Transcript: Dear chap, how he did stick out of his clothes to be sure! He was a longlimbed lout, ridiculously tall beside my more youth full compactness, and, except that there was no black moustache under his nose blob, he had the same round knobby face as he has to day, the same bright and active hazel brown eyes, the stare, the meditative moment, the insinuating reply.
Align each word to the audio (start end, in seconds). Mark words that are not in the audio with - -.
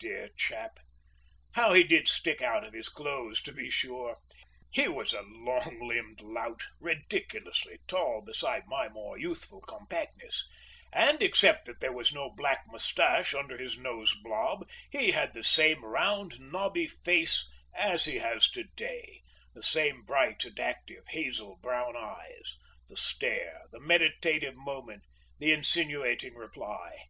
Dear 0.00 0.30
chap, 0.36 0.80
how 1.52 1.72
he 1.72 1.84
did 1.84 2.08
stick 2.08 2.42
out 2.42 2.64
of 2.64 2.72
his 2.72 2.88
clothes 2.88 3.40
to 3.42 3.52
be 3.52 3.70
sure! 3.70 4.16
He 4.72 4.88
was 4.88 5.12
a 5.14 5.22
longlimbed 5.22 6.22
lout, 6.22 6.64
ridiculously 6.80 7.78
tall 7.86 8.20
beside 8.20 8.66
my 8.66 8.88
more 8.88 9.16
youth 9.16 9.44
full 9.44 9.60
compactness, 9.60 10.44
and, 10.92 11.22
except 11.22 11.66
that 11.66 11.78
there 11.78 11.92
was 11.92 12.12
no 12.12 12.30
black 12.34 12.64
moustache 12.66 13.32
under 13.32 13.56
his 13.56 13.78
nose 13.78 14.12
blob, 14.24 14.66
he 14.90 15.12
had 15.12 15.34
the 15.34 15.44
same 15.44 15.84
round 15.84 16.40
knobby 16.40 16.88
face 16.88 17.46
as 17.72 18.06
he 18.06 18.18
has 18.18 18.50
to 18.50 18.64
day, 18.64 19.22
the 19.54 19.62
same 19.62 20.02
bright 20.02 20.44
and 20.44 20.58
active 20.58 21.06
hazel 21.10 21.58
brown 21.62 21.94
eyes, 21.96 22.56
the 22.88 22.96
stare, 22.96 23.62
the 23.70 23.78
meditative 23.78 24.56
moment, 24.56 25.04
the 25.38 25.52
insinuating 25.52 26.34
reply. 26.34 27.04